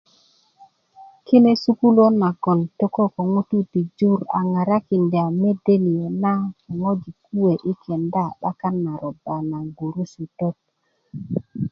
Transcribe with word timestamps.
kine 1.25 1.51
sukuluwöt 1.61 2.15
nagon 2.21 2.59
tökö 2.77 3.03
ko 3.13 3.21
ŋutuu 3.33 3.63
ti 3.71 3.81
jur 3.97 4.19
a 4.37 4.39
ŋarakinda 4.51 5.23
mede 5.41 5.75
niyo' 5.85 6.15
na 6.23 6.33
yi 6.61 6.71
ŋojik 6.81 7.17
kuwe 7.25 7.53
yi 7.65 7.73
kenda 7.83 8.23
'bakan 8.39 8.75
na 8.85 8.93
roba 9.01 9.35
na 9.49 9.57
gurusutöt 9.77 10.57